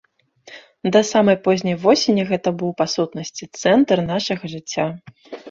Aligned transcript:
Да 0.95 1.01
самай 1.09 1.37
позняй 1.47 1.75
восені 1.83 2.23
гэта 2.31 2.49
быў, 2.63 2.73
па-сутнасці, 2.81 3.43
цэнтр 3.61 3.97
нашага 4.11 4.53
жыцця. 4.57 4.89